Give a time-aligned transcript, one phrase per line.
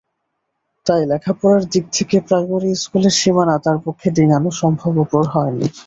[0.85, 5.67] তাই লেখাপড়ার দিক থেকে প্রাইমারি স্কুলের সীমানা তাঁর পক্ষে ডিঙানো সম্ভবপর হয়নি।